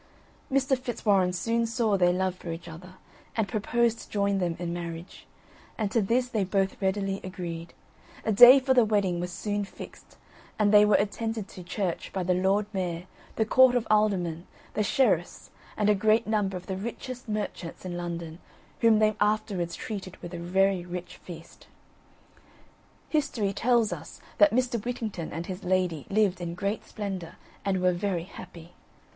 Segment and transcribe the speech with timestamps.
[0.51, 0.75] Mr.
[0.75, 2.95] Fitzwarren soon saw their love for each other,
[3.37, 5.27] and proposed to join them in marriage;
[5.77, 7.71] and to this they both readily agreed.
[8.25, 10.17] A day for the wedding was soon fixed;
[10.57, 14.81] and they were attended to church by the Lord Mayor, the court of aldermen, the
[14.81, 18.39] sheriffs, and a great number of the richest merchants in London,
[18.79, 21.67] whom they afterwards treated with a very rich feast.
[23.07, 24.83] History tells us that Mr.
[24.83, 28.73] Whittington and his lady liven in great splendour, and were very happy.